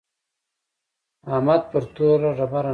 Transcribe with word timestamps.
احمد 1.31 1.61
پر 1.71 1.83
توره 1.95 2.29
ډبره 2.37 2.61
ناست 2.61 2.67
و. 2.67 2.69